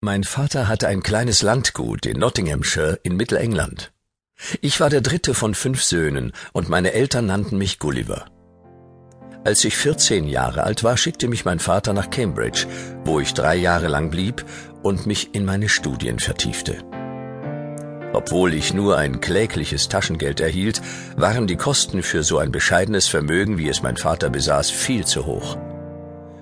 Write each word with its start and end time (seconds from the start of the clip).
Mein 0.00 0.22
Vater 0.22 0.68
hatte 0.68 0.86
ein 0.86 1.02
kleines 1.02 1.42
Landgut 1.42 2.06
in 2.06 2.20
Nottinghamshire 2.20 3.00
in 3.02 3.16
Mittelengland. 3.16 3.90
Ich 4.60 4.78
war 4.78 4.90
der 4.90 5.00
dritte 5.00 5.34
von 5.34 5.56
fünf 5.56 5.82
Söhnen 5.82 6.30
und 6.52 6.68
meine 6.68 6.92
Eltern 6.92 7.26
nannten 7.26 7.58
mich 7.58 7.80
Gulliver. 7.80 8.26
Als 9.44 9.64
ich 9.64 9.76
14 9.76 10.28
Jahre 10.28 10.62
alt 10.62 10.84
war, 10.84 10.96
schickte 10.96 11.26
mich 11.26 11.44
mein 11.44 11.58
Vater 11.58 11.94
nach 11.94 12.10
Cambridge, 12.10 12.68
wo 13.04 13.18
ich 13.18 13.34
drei 13.34 13.56
Jahre 13.56 13.88
lang 13.88 14.10
blieb 14.10 14.44
und 14.84 15.06
mich 15.06 15.34
in 15.34 15.44
meine 15.44 15.68
Studien 15.68 16.20
vertiefte. 16.20 16.76
Obwohl 18.12 18.54
ich 18.54 18.72
nur 18.72 18.98
ein 18.98 19.20
klägliches 19.20 19.88
Taschengeld 19.88 20.38
erhielt, 20.38 20.80
waren 21.16 21.48
die 21.48 21.56
Kosten 21.56 22.04
für 22.04 22.22
so 22.22 22.38
ein 22.38 22.52
bescheidenes 22.52 23.08
Vermögen, 23.08 23.58
wie 23.58 23.68
es 23.68 23.82
mein 23.82 23.96
Vater 23.96 24.30
besaß, 24.30 24.70
viel 24.70 25.04
zu 25.04 25.26
hoch. 25.26 25.58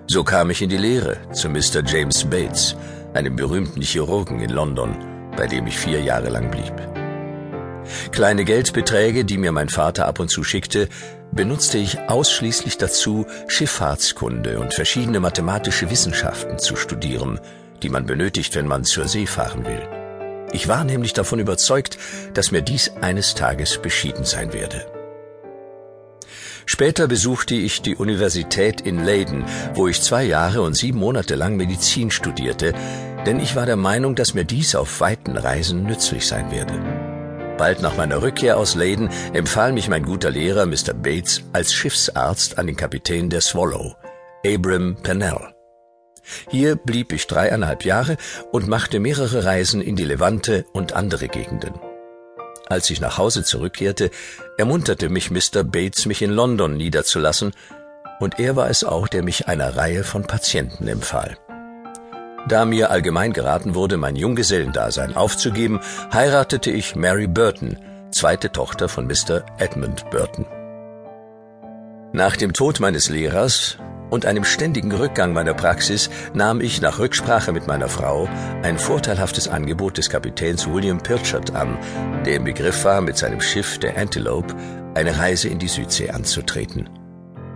So 0.08 0.24
kam 0.24 0.50
ich 0.50 0.60
in 0.60 0.68
die 0.68 0.76
Lehre 0.76 1.16
zu 1.32 1.48
Mr. 1.48 1.82
James 1.84 2.22
Bates, 2.24 2.76
einem 3.16 3.36
berühmten 3.36 3.82
Chirurgen 3.82 4.40
in 4.40 4.50
London, 4.50 4.96
bei 5.36 5.46
dem 5.46 5.66
ich 5.66 5.78
vier 5.78 6.00
Jahre 6.00 6.28
lang 6.28 6.50
blieb. 6.50 6.74
Kleine 8.12 8.44
Geldbeträge, 8.44 9.24
die 9.24 9.38
mir 9.38 9.52
mein 9.52 9.68
Vater 9.68 10.06
ab 10.06 10.20
und 10.20 10.28
zu 10.28 10.42
schickte, 10.44 10.88
benutzte 11.32 11.78
ich 11.78 11.98
ausschließlich 12.08 12.78
dazu, 12.78 13.26
Schifffahrtskunde 13.48 14.58
und 14.58 14.74
verschiedene 14.74 15.20
mathematische 15.20 15.90
Wissenschaften 15.90 16.58
zu 16.58 16.76
studieren, 16.76 17.40
die 17.82 17.88
man 17.88 18.06
benötigt, 18.06 18.54
wenn 18.54 18.66
man 18.66 18.84
zur 18.84 19.06
See 19.06 19.26
fahren 19.26 19.66
will. 19.66 19.82
Ich 20.52 20.68
war 20.68 20.84
nämlich 20.84 21.12
davon 21.12 21.38
überzeugt, 21.38 21.98
dass 22.34 22.50
mir 22.50 22.62
dies 22.62 22.92
eines 23.00 23.34
Tages 23.34 23.78
beschieden 23.78 24.24
sein 24.24 24.52
werde. 24.52 24.95
Später 26.66 27.06
besuchte 27.06 27.54
ich 27.54 27.80
die 27.80 27.94
Universität 27.94 28.80
in 28.80 29.04
Leiden, 29.04 29.44
wo 29.74 29.86
ich 29.86 30.02
zwei 30.02 30.24
Jahre 30.24 30.62
und 30.62 30.76
sieben 30.76 30.98
Monate 30.98 31.36
lang 31.36 31.56
Medizin 31.56 32.10
studierte, 32.10 32.74
denn 33.24 33.38
ich 33.38 33.54
war 33.54 33.66
der 33.66 33.76
Meinung, 33.76 34.16
dass 34.16 34.34
mir 34.34 34.44
dies 34.44 34.74
auf 34.74 35.00
weiten 35.00 35.36
Reisen 35.36 35.84
nützlich 35.84 36.26
sein 36.26 36.50
werde. 36.50 36.74
Bald 37.56 37.80
nach 37.80 37.96
meiner 37.96 38.20
Rückkehr 38.20 38.58
aus 38.58 38.74
Leiden 38.74 39.08
empfahl 39.32 39.72
mich 39.72 39.88
mein 39.88 40.02
guter 40.02 40.30
Lehrer 40.30 40.66
Mr. 40.66 40.92
Bates 40.92 41.42
als 41.52 41.72
Schiffsarzt 41.72 42.58
an 42.58 42.66
den 42.66 42.76
Kapitän 42.76 43.30
der 43.30 43.40
Swallow, 43.40 43.94
Abram 44.44 44.96
Pennell. 45.02 45.54
Hier 46.50 46.74
blieb 46.74 47.12
ich 47.12 47.28
dreieinhalb 47.28 47.84
Jahre 47.84 48.16
und 48.50 48.66
machte 48.66 48.98
mehrere 48.98 49.44
Reisen 49.44 49.80
in 49.80 49.94
die 49.94 50.04
Levante 50.04 50.66
und 50.72 50.92
andere 50.92 51.28
Gegenden. 51.28 51.74
Als 52.68 52.90
ich 52.90 53.00
nach 53.00 53.16
Hause 53.16 53.44
zurückkehrte, 53.44 54.10
ermunterte 54.58 55.08
mich 55.08 55.30
Mr. 55.30 55.62
Bates, 55.62 56.06
mich 56.06 56.20
in 56.22 56.30
London 56.30 56.76
niederzulassen, 56.76 57.52
und 58.18 58.40
er 58.40 58.56
war 58.56 58.70
es 58.70 58.82
auch, 58.82 59.08
der 59.08 59.22
mich 59.22 59.46
einer 59.46 59.76
Reihe 59.76 60.02
von 60.02 60.26
Patienten 60.26 60.88
empfahl. 60.88 61.36
Da 62.48 62.64
mir 62.64 62.90
allgemein 62.90 63.32
geraten 63.32 63.74
wurde, 63.74 63.96
mein 63.96 64.16
Junggesellendasein 64.16 65.16
aufzugeben, 65.16 65.80
heiratete 66.12 66.70
ich 66.70 66.96
Mary 66.96 67.26
Burton, 67.26 67.78
zweite 68.10 68.50
Tochter 68.50 68.88
von 68.88 69.06
Mr. 69.06 69.44
Edmund 69.58 70.08
Burton. 70.10 70.46
Nach 72.12 72.36
dem 72.36 72.52
Tod 72.52 72.80
meines 72.80 73.08
Lehrers 73.10 73.78
und 74.10 74.26
einem 74.26 74.44
ständigen 74.44 74.92
Rückgang 74.92 75.32
meiner 75.32 75.54
Praxis 75.54 76.10
nahm 76.34 76.60
ich 76.60 76.80
nach 76.80 76.98
Rücksprache 76.98 77.52
mit 77.52 77.66
meiner 77.66 77.88
Frau 77.88 78.28
ein 78.62 78.78
vorteilhaftes 78.78 79.48
Angebot 79.48 79.98
des 79.98 80.10
Kapitäns 80.10 80.66
William 80.66 80.98
Pilchard 80.98 81.54
an, 81.54 81.78
der 82.24 82.36
im 82.36 82.44
Begriff 82.44 82.84
war, 82.84 83.00
mit 83.00 83.16
seinem 83.16 83.40
Schiff 83.40 83.78
der 83.78 83.96
Antelope 83.96 84.54
eine 84.94 85.18
Reise 85.18 85.48
in 85.48 85.58
die 85.58 85.68
Südsee 85.68 86.10
anzutreten. 86.10 86.88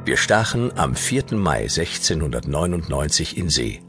Wir 0.05 0.17
stachen 0.17 0.77
am 0.77 0.95
4. 0.95 1.35
Mai 1.37 1.63
1699 1.63 3.37
in 3.37 3.51
See 3.51 3.83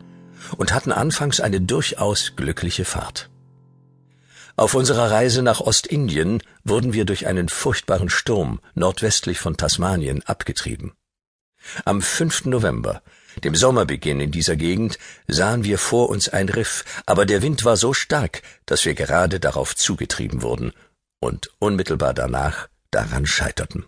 und 0.58 0.74
hatten 0.74 0.92
anfangs 0.92 1.40
eine 1.40 1.62
durchaus 1.62 2.36
glückliche 2.36 2.86
Fahrt. 2.86 3.30
Auf 4.58 4.76
unserer 4.76 5.10
Reise 5.10 5.42
nach 5.42 5.62
Ostindien 5.62 6.44
wurden 6.64 6.94
wir 6.94 7.06
durch 7.06 7.28
einen 7.28 7.50
furchtbaren 7.50 8.10
Sturm 8.10 8.60
nordwestlich 8.76 9.40
von 9.40 9.58
Tasmanien 9.58 10.22
abgetrieben. 10.24 10.92
Am 11.86 12.02
5. 12.02 12.46
November, 12.46 13.02
dem 13.44 13.56
Sommerbeginn 13.56 14.20
in 14.20 14.32
dieser 14.32 14.56
Gegend, 14.56 14.98
sahen 15.28 15.64
wir 15.64 15.78
vor 15.78 16.10
uns 16.10 16.30
ein 16.30 16.50
Riff, 16.50 16.84
aber 17.06 17.26
der 17.26 17.42
Wind 17.42 17.64
war 17.64 17.78
so 17.78 17.94
stark, 17.94 18.42
dass 18.66 18.86
wir 18.86 18.94
gerade 18.94 19.40
darauf 19.40 19.76
zugetrieben 19.76 20.42
wurden 20.42 20.74
und 21.20 21.52
unmittelbar 21.60 22.14
danach 22.14 22.68
daran 22.92 23.26
scheiterten. 23.26 23.86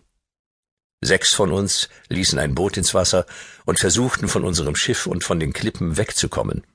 Sechs 1.01 1.33
von 1.33 1.51
uns 1.51 1.89
ließen 2.07 2.39
ein 2.39 2.55
Boot 2.55 2.77
ins 2.77 2.93
Wasser 2.93 3.25
und 3.65 3.79
versuchten 3.79 4.29
von 4.29 4.45
unserem 4.45 4.75
Schiff 4.75 5.05
und 5.05 5.23
von 5.23 5.39
den 5.39 5.51
Klippen 5.51 5.97
wegzukommen. 5.97 6.65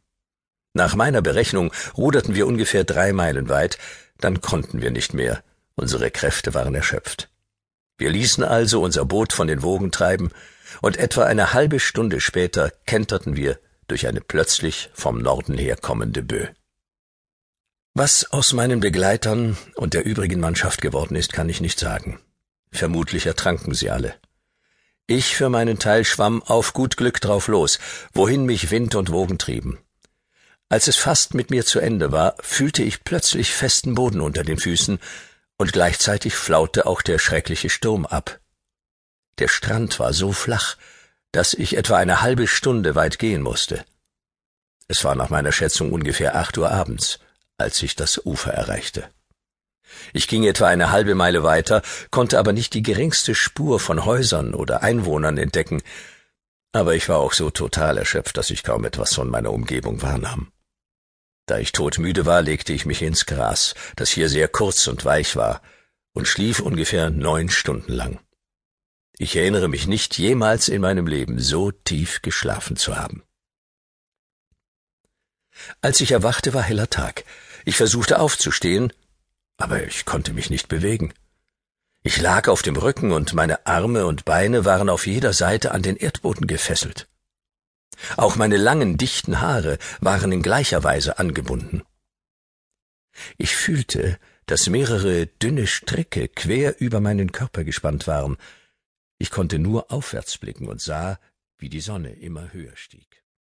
Nach 0.75 0.95
meiner 0.95 1.23
Berechnung 1.23 1.73
ruderten 1.97 2.35
wir 2.35 2.47
ungefähr 2.47 2.85
drei 2.85 3.13
Meilen 3.15 3.49
weit, 3.49 3.79
dann 4.19 4.43
konnten 4.43 4.83
wir 4.83 4.91
nicht 4.91 5.15
mehr, 5.15 5.43
unsere 5.77 6.11
Kräfte 6.11 6.53
waren 6.53 6.75
erschöpft. 6.75 7.31
Wir 7.97 8.11
ließen 8.11 8.45
also 8.45 8.83
unser 8.83 9.05
Boot 9.05 9.33
von 9.33 9.49
den 9.49 9.63
Wogen 9.63 9.91
treiben, 9.91 10.31
und 10.83 10.97
etwa 10.97 11.25
eine 11.25 11.53
halbe 11.53 11.81
Stunde 11.81 12.21
später 12.21 12.73
kenterten 12.87 13.37
wir 13.37 13.59
durch 13.87 14.07
eine 14.07 14.21
plötzlich 14.21 14.91
vom 14.93 15.21
Norden 15.21 15.57
herkommende 15.57 16.23
Böe. 16.23 16.55
Was 17.95 18.31
aus 18.31 18.53
meinen 18.53 18.81
Begleitern 18.81 19.57
und 19.75 19.95
der 19.95 20.05
übrigen 20.05 20.41
Mannschaft 20.41 20.81
geworden 20.81 21.17
ist, 21.17 21.33
kann 21.33 21.49
ich 21.49 21.61
nicht 21.61 21.79
sagen. 21.79 22.21
Vermutlich 22.71 23.27
ertranken 23.27 23.75
sie 23.75 23.91
alle. 23.91 24.15
Ich 25.07 25.35
für 25.35 25.49
meinen 25.49 25.79
Teil 25.79 26.05
schwamm 26.05 26.43
auf 26.43 26.75
gut 26.75 26.97
Glück 26.97 27.21
drauf 27.21 27.49
los, 27.49 27.79
wohin 28.13 28.45
mich 28.45 28.71
Wind 28.71 28.95
und 28.95 29.11
Wogen 29.11 29.39
trieben. 29.39 29.79
Als 30.69 30.87
es 30.87 30.97
fast 30.97 31.33
mit 31.33 31.51
mir 31.51 31.65
zu 31.65 31.81
Ende 31.81 32.13
war, 32.13 32.37
fühlte 32.41 32.83
ich 32.83 33.05
plötzlich 33.05 33.53
festen 33.53 33.95
Boden 33.95 34.21
unter 34.21 34.45
den 34.45 34.59
Füßen, 34.59 34.99
und 35.57 35.73
gleichzeitig 35.73 36.35
flaute 36.35 36.87
auch 36.87 37.03
der 37.03 37.19
schreckliche 37.19 37.69
Sturm 37.71 38.07
ab. 38.07 38.39
Der 39.39 39.49
Strand 39.49 40.01
war 40.01 40.13
so 40.13 40.33
flach, 40.33 40.77
dass 41.33 41.55
ich 41.55 41.77
etwa 41.77 41.97
eine 41.97 42.23
halbe 42.23 42.47
Stunde 42.47 42.95
weit 42.95 43.19
gehen 43.19 43.43
musste. 43.43 43.85
Es 44.89 45.05
war 45.05 45.15
nach 45.15 45.31
meiner 45.31 45.53
Schätzung 45.53 45.93
ungefähr 45.93 46.35
acht 46.35 46.57
Uhr 46.59 46.71
abends, 46.71 47.21
als 47.59 47.83
ich 47.83 47.95
das 47.95 48.25
Ufer 48.25 48.53
erreichte. 48.53 49.09
Ich 50.13 50.29
ging 50.29 50.45
etwa 50.45 50.67
eine 50.67 50.91
halbe 50.91 51.15
Meile 51.15 51.43
weiter, 51.43 51.83
konnte 52.11 52.39
aber 52.39 52.53
nicht 52.53 52.75
die 52.75 52.83
geringste 52.83 53.35
Spur 53.35 53.81
von 53.81 54.05
Häusern 54.05 54.55
oder 54.55 54.83
Einwohnern 54.83 55.39
entdecken, 55.39 55.83
aber 56.73 56.95
ich 56.95 57.09
war 57.09 57.19
auch 57.19 57.33
so 57.33 57.51
total 57.51 57.97
erschöpft, 57.97 58.37
dass 58.37 58.51
ich 58.51 58.63
kaum 58.63 58.85
etwas 58.85 59.15
von 59.15 59.29
meiner 59.29 59.53
Umgebung 59.53 60.03
wahrnahm. 60.03 60.53
Da 61.47 61.59
ich 61.59 61.73
todmüde 61.73 62.27
war, 62.27 62.43
legte 62.43 62.73
ich 62.73 62.85
mich 62.85 63.01
ins 63.03 63.25
Gras, 63.25 63.75
das 63.97 64.11
hier 64.11 64.29
sehr 64.29 64.49
kurz 64.49 64.87
und 64.87 65.05
weich 65.05 65.35
war, 65.37 65.63
und 66.13 66.29
schlief 66.29 66.61
ungefähr 66.61 67.09
neun 67.09 67.49
Stunden 67.49 67.93
lang. 67.93 68.21
Ich 69.19 69.35
erinnere 69.35 69.69
mich 69.69 69.89
nicht 69.89 70.17
jemals 70.17 70.69
in 70.69 70.81
meinem 70.81 71.09
Leben 71.09 71.41
so 71.41 71.73
tief 71.73 72.23
geschlafen 72.23 72.77
zu 72.77 72.97
haben. 72.97 73.25
Als 75.81 76.01
ich 76.01 76.13
erwachte, 76.13 76.55
war 76.55 76.63
heller 76.63 76.89
Tag. 76.89 77.25
Ich 77.65 77.77
versuchte 77.77 78.21
aufzustehen, 78.21 78.93
aber 79.57 79.83
ich 79.83 80.05
konnte 80.05 80.33
mich 80.33 80.51
nicht 80.51 80.69
bewegen. 80.69 81.13
Ich 82.05 82.21
lag 82.21 82.47
auf 82.47 82.63
dem 82.63 82.77
Rücken 82.77 83.11
und 83.11 83.35
meine 83.35 83.67
Arme 83.67 84.07
und 84.07 84.25
Beine 84.25 84.65
waren 84.65 84.89
auf 84.89 85.07
jeder 85.09 85.33
Seite 85.33 85.73
an 85.73 85.83
den 85.83 85.97
Erdboden 85.97 86.47
gefesselt. 86.47 87.09
Auch 88.17 88.37
meine 88.37 88.57
langen, 88.57 88.99
dichten 88.99 89.41
Haare 89.41 89.79
waren 90.01 90.31
in 90.31 90.43
gleicher 90.43 90.85
Weise 90.85 91.19
angebunden. 91.19 91.83
Ich 93.37 93.57
fühlte, 93.57 94.21
dass 94.47 94.69
mehrere 94.69 95.27
dünne 95.27 95.67
Stricke 95.67 96.29
quer 96.29 96.81
über 96.81 97.01
meinen 97.01 97.33
Körper 97.33 97.65
gespannt 97.65 98.07
waren, 98.07 98.39
ich 99.19 99.31
konnte 99.31 99.59
nur 99.59 99.91
aufwärts 99.93 100.39
blicken 100.39 100.69
und 100.69 100.81
sah, 100.81 101.19
wie 101.59 101.69
die 101.69 101.81
Sonne 101.81 102.13
immer 102.13 102.53
höher 102.53 102.77
stieg. 102.77 103.25